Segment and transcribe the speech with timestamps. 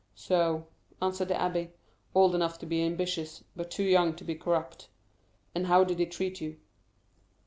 [0.15, 0.65] "So,"
[0.99, 1.69] answered the abbé.
[2.15, 4.89] "Old enough to be ambitious, but too young to be corrupt.
[5.53, 6.57] And how did he treat you?"